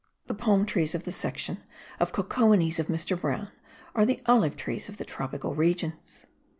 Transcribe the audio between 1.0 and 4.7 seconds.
the section of Cocoinies of Mr. Brown are the olive